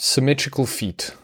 [0.00, 1.14] symmetrical feet.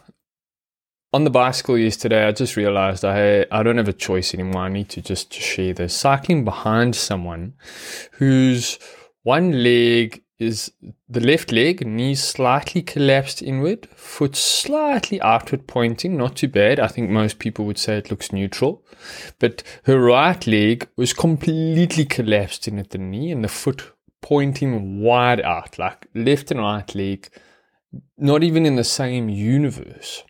[1.13, 4.63] On the bicycle yesterday, I just realized I I don't have a choice anymore.
[4.63, 5.95] I need to just share this.
[5.95, 7.53] Cycling behind someone
[8.13, 8.77] whose
[9.23, 10.71] one leg is
[11.09, 16.79] the left leg, knees slightly collapsed inward, foot slightly outward pointing, not too bad.
[16.79, 18.85] I think most people would say it looks neutral.
[19.39, 23.91] But her right leg was completely collapsed in at the knee and the foot
[24.21, 27.29] pointing wide out, like left and right leg,
[28.17, 30.23] not even in the same universe.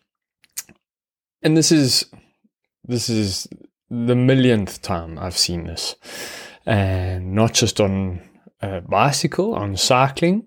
[1.41, 2.05] And this is
[2.83, 3.47] this is
[3.89, 5.95] the millionth time I've seen this.
[6.65, 8.21] And not just on
[8.61, 10.45] a bicycle, on cycling,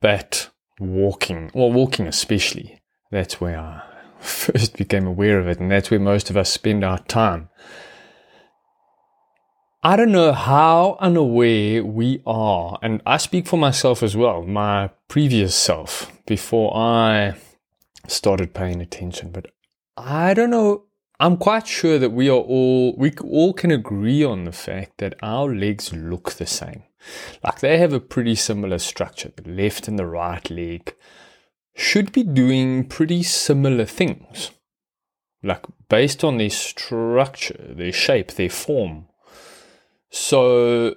[0.00, 2.80] but walking, well, walking especially.
[3.10, 3.82] That's where I
[4.20, 7.48] first became aware of it, and that's where most of us spend our time.
[9.82, 14.90] I don't know how unaware we are, and I speak for myself as well, my
[15.08, 17.34] previous self, before I
[18.08, 19.46] started paying attention, but
[19.96, 20.84] I don't know.
[21.20, 25.14] I'm quite sure that we are all, we all can agree on the fact that
[25.22, 26.82] our legs look the same.
[27.42, 29.30] Like they have a pretty similar structure.
[29.34, 30.94] The left and the right leg
[31.74, 34.50] should be doing pretty similar things.
[35.42, 39.06] Like based on their structure, their shape, their form.
[40.10, 40.96] So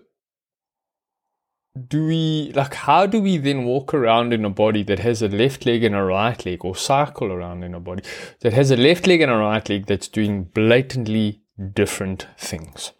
[1.88, 5.28] do we like how do we then walk around in a body that has a
[5.28, 8.04] left leg and a right leg or cycle around in a body
[8.42, 11.42] that has a left leg and a right leg that's doing blatantly
[11.74, 12.92] different things?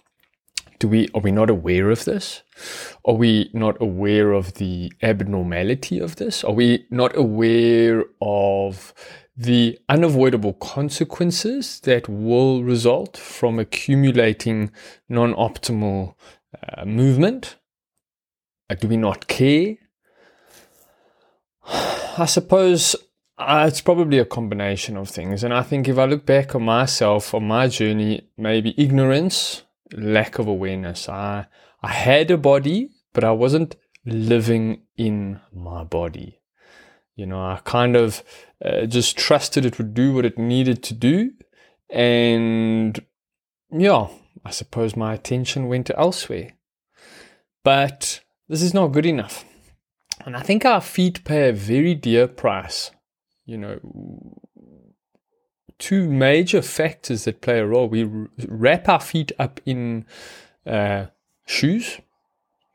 [0.80, 2.44] Do we are we not aware of this?
[3.04, 6.44] Are we not aware of the abnormality of this?
[6.44, 8.94] Are we not aware of
[9.36, 14.72] the unavoidable consequences that will result from accumulating
[15.10, 16.16] non-optimal
[16.68, 17.57] uh, movement
[18.76, 19.76] do we not care
[22.18, 22.96] i suppose
[23.40, 26.64] uh, it's probably a combination of things and i think if i look back on
[26.64, 31.08] myself on my journey maybe ignorance lack of awareness.
[31.10, 31.48] I
[31.82, 33.76] I had a body, but I wasn't
[34.06, 36.40] living in my body.
[37.16, 38.24] You know, I kind of
[38.64, 41.32] uh, just trusted it would do what it needed to do,
[41.90, 43.00] and
[43.72, 44.08] yeah,
[44.46, 46.54] I suppose my attention went elsewhere.
[47.64, 49.46] But this is not good enough.
[50.26, 52.92] And I think our feet pay a very dear price.
[53.46, 53.80] You know,
[55.80, 57.88] two major factors that play a role.
[57.88, 58.10] We
[58.48, 60.06] wrap our feet up in
[60.66, 61.08] uh,
[61.46, 62.00] shoes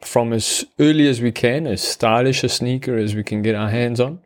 [0.00, 3.71] from as early as we can, as stylish a sneaker as we can get our
[3.71, 4.21] hands on,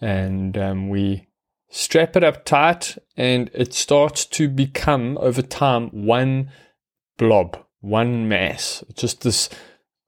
[0.00, 1.26] and um, we
[1.68, 6.50] strap it up tight, and it starts to become over time one
[7.18, 9.50] blob, one mass, just this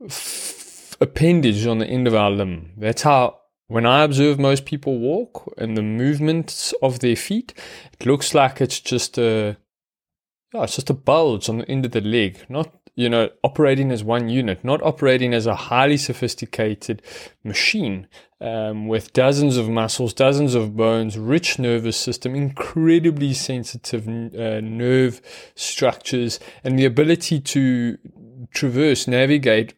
[0.05, 0.56] f-
[1.00, 2.72] appendage on the end of our limb.
[2.76, 7.52] That's how when I observe most people walk and the movements of their feet,
[7.92, 9.56] it looks like it's just a,
[10.52, 13.92] yeah, it's just a bulge on the end of the leg, not you know operating
[13.92, 17.02] as one unit, not operating as a highly sophisticated
[17.44, 18.06] machine
[18.40, 25.20] um, with dozens of muscles, dozens of bones, rich nervous system, incredibly sensitive uh, nerve
[25.54, 27.98] structures, and the ability to
[28.52, 29.74] traverse, navigate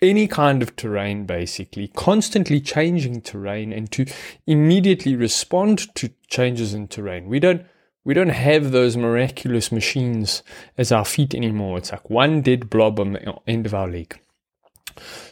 [0.00, 4.06] any kind of terrain, basically, constantly changing terrain and to
[4.46, 7.28] immediately respond to changes in terrain.
[7.28, 7.64] We don't
[8.04, 10.42] we don't have those miraculous machines
[10.78, 11.78] as our feet anymore.
[11.78, 14.18] It's like one dead blob on the end of our leg.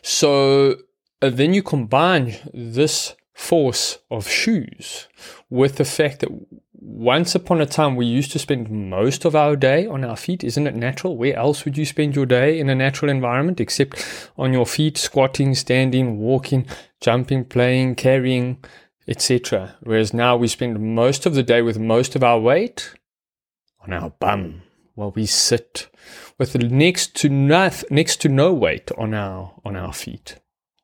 [0.03, 0.77] So
[1.23, 5.09] uh, then you combine this force of shoes
[5.51, 6.31] with the fact that
[6.73, 10.43] once upon a time we used to spend most of our day on our feet.
[10.43, 11.19] Isn't it natural?
[11.19, 14.97] Where else would you spend your day in a natural environment except on your feet
[14.97, 16.67] squatting standing walking
[17.01, 18.65] jumping playing carrying
[19.07, 22.95] etc whereas now we spend most of the day with most of our weight
[23.85, 24.63] on our bum
[24.95, 25.89] while we sit
[26.39, 30.41] with next to nothing, next to no weight on our on our feet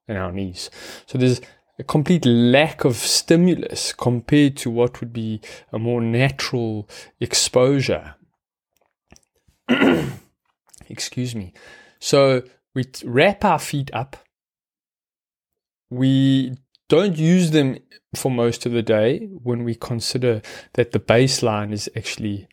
[0.07, 0.71] and our knees.
[1.07, 1.41] So there's
[1.79, 5.41] a complete lack of stimulus compared to what would be
[5.73, 6.89] a more natural
[7.21, 8.15] exposure.
[10.89, 11.53] Excuse me.
[11.99, 12.43] So
[12.75, 14.17] we wrap our feet up.
[15.91, 16.55] We
[16.89, 17.79] don't use them
[18.15, 20.43] for most of the day when we consider
[20.75, 22.49] that the baseline is actually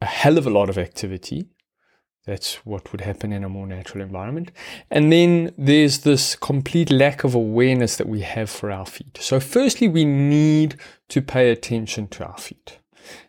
[0.00, 1.48] a hell of a lot of activity.
[2.26, 4.50] That's what would happen in a more natural environment.
[4.90, 9.18] And then there's this complete lack of awareness that we have for our feet.
[9.20, 10.76] So, firstly, we need
[11.08, 12.80] to pay attention to our feet.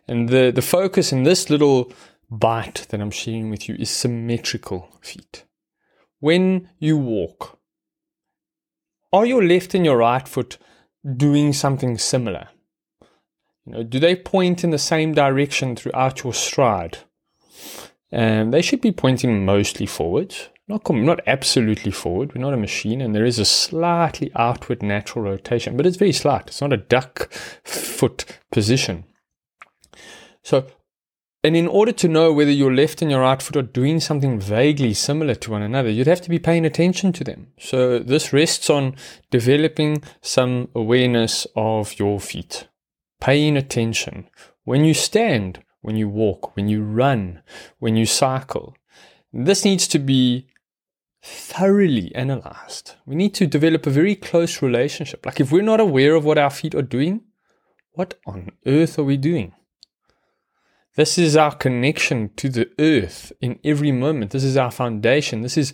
[0.08, 1.92] And the, the focus in this little
[2.28, 5.44] bite that I'm sharing with you is symmetrical feet.
[6.18, 7.60] When you walk,
[9.12, 10.58] are your left and your right foot
[11.16, 12.48] doing something similar?
[13.64, 16.98] You know, do they point in the same direction throughout your stride?
[18.10, 20.34] And they should be pointing mostly forward,
[20.66, 22.34] not not absolutely forward.
[22.34, 26.12] We're not a machine, and there is a slightly outward natural rotation, but it's very
[26.12, 26.48] slight.
[26.48, 27.30] It's not a duck
[27.64, 29.04] foot position.
[30.42, 30.66] So,
[31.44, 34.40] and in order to know whether your left and your right foot are doing something
[34.40, 37.48] vaguely similar to one another, you'd have to be paying attention to them.
[37.58, 38.96] So this rests on
[39.30, 42.68] developing some awareness of your feet,
[43.20, 44.28] paying attention.
[44.64, 47.42] When you stand, when you walk, when you run,
[47.78, 48.76] when you cycle.
[49.32, 50.48] This needs to be
[51.22, 52.94] thoroughly analyzed.
[53.06, 55.26] We need to develop a very close relationship.
[55.26, 57.22] Like if we're not aware of what our feet are doing,
[57.92, 59.54] what on earth are we doing?
[60.94, 64.32] This is our connection to the earth in every moment.
[64.32, 65.42] This is our foundation.
[65.42, 65.72] This is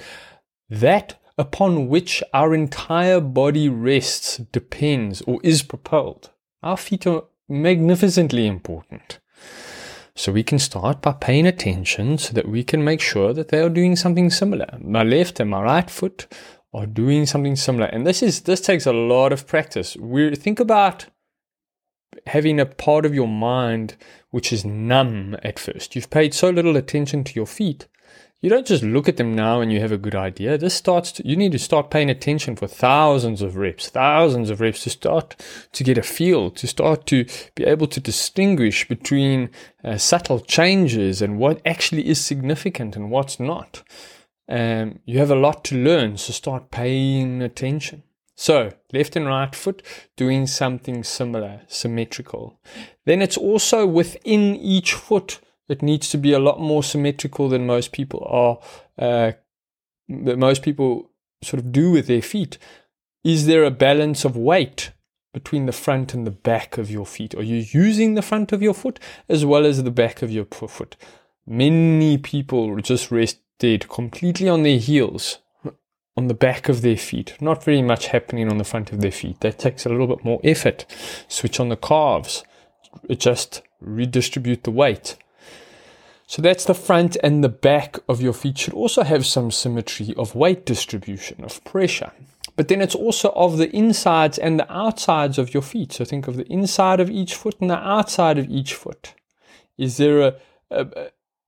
[0.68, 6.30] that upon which our entire body rests, depends, or is propelled.
[6.62, 9.18] Our feet are magnificently important.
[10.16, 13.60] So we can start by paying attention so that we can make sure that they
[13.60, 14.78] are doing something similar.
[14.80, 16.32] My left and my right foot
[16.72, 17.86] are doing something similar.
[17.86, 19.96] And this is this takes a lot of practice.
[19.96, 21.06] We think about
[22.26, 23.96] having a part of your mind
[24.30, 25.94] which is numb at first.
[25.94, 27.88] You've paid so little attention to your feet
[28.44, 30.58] you don't just look at them now and you have a good idea.
[30.58, 34.60] This starts to, you need to start paying attention for thousands of reps, thousands of
[34.60, 35.34] reps to start
[35.72, 37.24] to get a feel, to start to
[37.54, 39.48] be able to distinguish between
[39.82, 43.82] uh, subtle changes and what actually is significant and what's not.
[44.46, 48.02] Um, you have a lot to learn, so start paying attention.
[48.34, 49.82] So, left and right foot
[50.16, 52.60] doing something similar, symmetrical.
[53.06, 57.66] Then it's also within each foot it needs to be a lot more symmetrical than
[57.66, 58.58] most people are,
[58.98, 59.32] uh,
[60.08, 61.10] that most people
[61.42, 62.58] sort of do with their feet.
[63.22, 64.92] Is there a balance of weight
[65.32, 67.34] between the front and the back of your feet?
[67.34, 70.44] Are you using the front of your foot as well as the back of your
[70.44, 70.96] foot?
[71.46, 75.38] Many people just rest dead completely on their heels,
[76.16, 77.36] on the back of their feet.
[77.40, 79.40] Not very much happening on the front of their feet.
[79.40, 80.86] That takes a little bit more effort.
[81.28, 82.44] Switch on the calves,
[83.16, 85.16] just redistribute the weight.
[86.26, 90.14] So that's the front and the back of your feet should also have some symmetry
[90.16, 92.12] of weight distribution, of pressure.
[92.56, 95.92] But then it's also of the insides and the outsides of your feet.
[95.92, 99.14] So think of the inside of each foot and the outside of each foot.
[99.76, 100.34] Is there a,
[100.70, 100.86] a,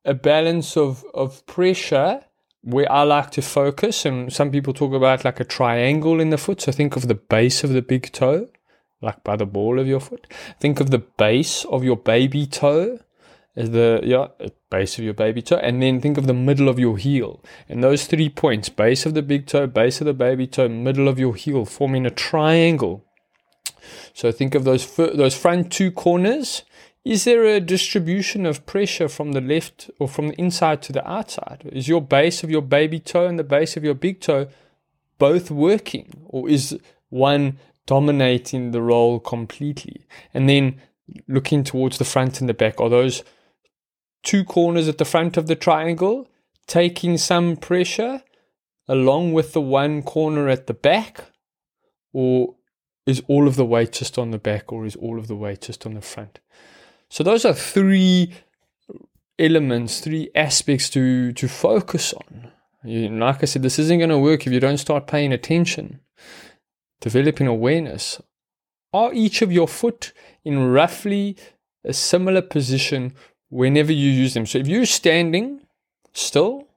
[0.05, 2.23] a balance of, of pressure
[2.63, 4.05] where I like to focus?
[4.05, 6.61] And some people talk about like a triangle in the foot.
[6.61, 8.49] So think of the base of the big toe,
[9.01, 10.27] like by the ball of your foot.
[10.59, 12.99] Think of the base of your baby toe
[13.57, 14.29] is the yeah
[14.71, 17.43] base of your baby toe and then think of the middle of your heel.
[17.69, 21.09] And those three points base of the big toe base of the baby toe middle
[21.09, 23.05] of your heel forming a triangle.
[24.13, 26.63] So think of those those front two corners.
[27.05, 31.09] Is there a distribution of pressure from the left or from the inside to the
[31.09, 31.63] outside?
[31.73, 34.49] Is your base of your baby toe and the base of your big toe
[35.19, 36.77] both working or is
[37.09, 40.05] one dominating the role completely?
[40.35, 40.81] And then
[41.29, 43.23] looking towards the front and the back are those
[44.27, 46.29] two corners at the front of the triangle,
[46.67, 48.23] taking some pressure
[48.89, 51.25] along with the one corner at the back?
[52.13, 52.57] Or
[53.07, 55.63] is all of the weight just on the back, or is all of the weight
[55.63, 56.41] just on the front?
[57.09, 58.33] So, those are three
[59.39, 62.51] elements, three aspects to, to focus on.
[62.83, 66.01] You, like I said, this isn't going to work if you don't start paying attention,
[67.01, 68.21] developing awareness.
[68.93, 70.13] Are each of your foot
[70.45, 71.37] in roughly
[71.85, 73.15] a similar position
[73.49, 74.47] whenever you use them.
[74.47, 75.61] So if you're standing
[76.13, 76.69] still,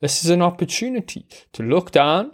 [0.00, 2.32] this is an opportunity to look down,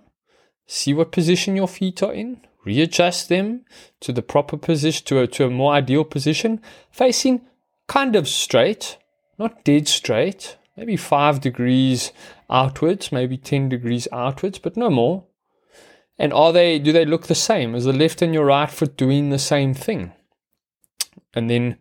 [0.67, 3.65] see what position your feet are in, readjust them
[4.01, 6.61] to the proper position, to a, to a more ideal position,
[6.91, 7.43] facing
[7.87, 8.99] kind of straight,
[9.39, 12.13] not dead straight, maybe five degrees
[12.51, 15.25] outwards, maybe 10 degrees outwards, but no more.
[16.19, 17.75] And are they, do they look the same?
[17.75, 20.13] Is the left and your right foot doing the same thing?
[21.35, 21.79] And then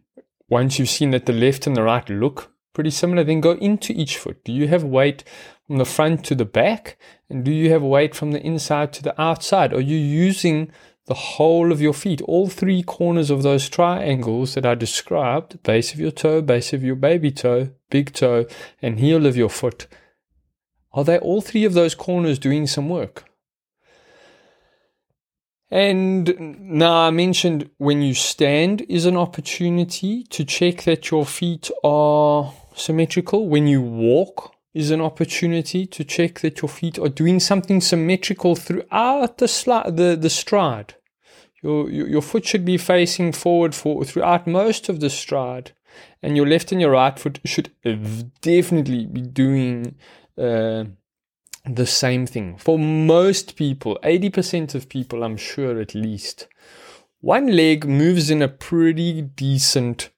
[0.53, 3.91] once you've seen that the left and the right look pretty similar, then go into
[3.91, 4.43] each foot.
[4.43, 5.23] Do you have weight
[5.65, 6.95] from the front to the back?
[7.27, 9.73] And do you have weight from the inside to the outside?
[9.73, 10.71] Are you using
[11.07, 15.91] the whole of your feet, all three corners of those triangles that I described base
[15.91, 18.45] of your toe, base of your baby toe, big toe,
[18.79, 19.87] and heel of your foot?
[20.91, 23.25] Are they all three of those corners doing some work?
[25.73, 31.71] And now I mentioned when you stand is an opportunity to check that your feet
[31.83, 33.49] are symmetrical.
[33.49, 38.55] When you walk is an opportunity to check that your feet are doing something symmetrical
[38.55, 40.93] throughout the, sli- the, the stride.
[41.63, 45.71] Your, your, your foot should be facing forward for throughout most of the stride,
[46.21, 47.71] and your left and your right foot should
[48.41, 49.95] definitely be doing
[50.37, 50.83] uh,
[51.65, 52.57] the same thing.
[52.57, 56.47] For most people, 80% of people, I'm sure at least,
[57.21, 60.09] one leg moves in a pretty decent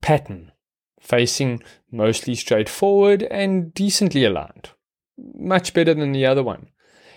[0.00, 0.52] pattern,
[1.00, 1.62] facing
[1.92, 4.70] mostly straight forward and decently aligned.
[5.16, 6.68] Much better than the other one.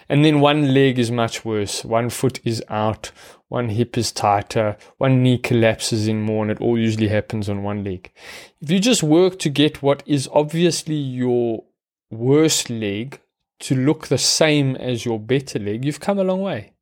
[0.09, 1.85] And then one leg is much worse.
[1.85, 3.11] One foot is out,
[3.47, 7.63] one hip is tighter, one knee collapses in more, and it all usually happens on
[7.63, 8.11] one leg.
[8.59, 11.63] If you just work to get what is obviously your
[12.09, 13.21] worst leg
[13.61, 16.73] to look the same as your better leg, you've come a long way.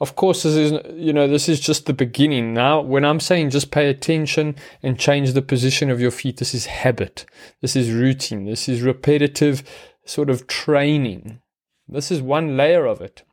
[0.00, 2.54] Of course, this is you know this is just the beginning.
[2.54, 6.54] Now, when I'm saying just pay attention and change the position of your feet, this
[6.54, 7.26] is habit.
[7.60, 8.46] This is routine.
[8.46, 9.62] This is repetitive
[10.06, 11.40] sort of training.
[11.86, 13.24] This is one layer of it.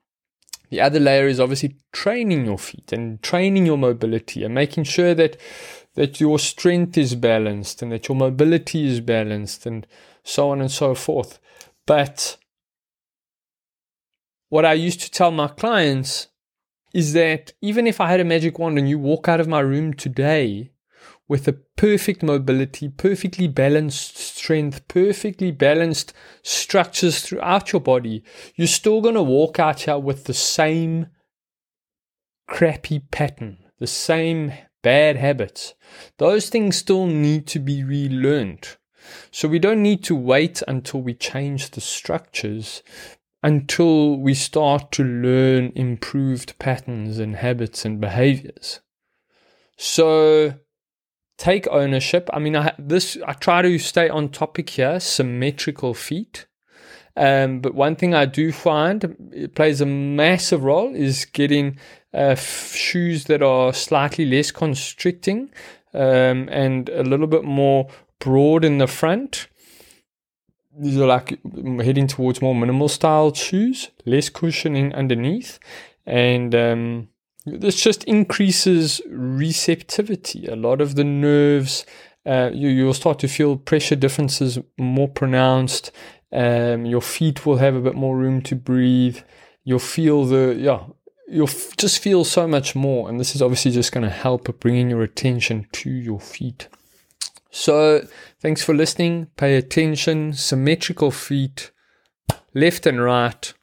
[0.70, 5.13] The other layer is obviously training your feet and training your mobility and making sure
[5.13, 5.38] that
[5.94, 9.88] that your strength is balanced and that your mobility is balanced and
[10.24, 11.39] so on and so forth.
[11.86, 12.38] But
[14.50, 16.27] what I used to tell my clients
[16.94, 19.60] is that even if I had a magic wand and you walk out of my
[19.60, 20.72] room today
[21.27, 28.24] with a perfect mobility, perfectly balanced strength, perfectly balanced structures throughout your body,
[28.56, 31.08] you're still going to walk out here with the same
[32.48, 35.74] crappy pattern, the same bad habits.
[36.18, 38.77] Those things still need to be relearned.
[39.32, 42.84] So we don't need to wait until we change the structures
[43.48, 48.82] until we start to learn improved patterns and habits and behaviors.
[49.77, 50.56] So
[51.38, 52.30] take ownership.
[52.34, 55.00] I mean, I this I try to stay on topic here.
[55.00, 56.46] Symmetrical feet.
[57.16, 61.80] Um, but one thing I do find it plays a massive role is getting
[62.13, 65.50] uh, f- shoes that are slightly less constricting
[65.94, 67.88] um, and a little bit more
[68.20, 69.48] broad in the front
[70.80, 71.40] these are like
[71.82, 75.60] heading towards more minimal style shoes, less cushioning underneath,
[76.06, 77.10] and um,
[77.46, 80.48] this just increases receptivity.
[80.48, 81.86] A lot of the nerves,
[82.26, 85.92] uh, you, you'll start to feel pressure differences more pronounced.
[86.32, 89.20] Um, your feet will have a bit more room to breathe.
[89.64, 90.84] You'll feel the yeah.
[91.30, 94.60] You'll f- just feel so much more, and this is obviously just going to help
[94.60, 96.70] bringing your attention to your feet.
[97.50, 98.08] So,
[98.39, 99.27] thanks for listening.
[99.38, 100.34] Pay attention.
[100.34, 101.72] Symmetrical feet,
[102.54, 103.54] left and right,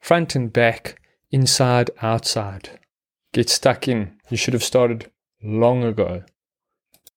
[0.00, 1.00] front and back,
[1.30, 2.80] inside, outside.
[3.32, 4.16] Get stuck in.
[4.28, 5.10] You should have started
[5.42, 6.24] long ago.